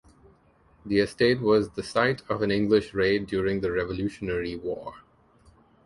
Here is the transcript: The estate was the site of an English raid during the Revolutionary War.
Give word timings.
The 0.83 0.97
estate 0.97 1.41
was 1.41 1.69
the 1.69 1.83
site 1.83 2.23
of 2.27 2.41
an 2.41 2.49
English 2.49 2.91
raid 2.95 3.27
during 3.27 3.61
the 3.61 3.71
Revolutionary 3.71 4.55
War. 4.55 4.95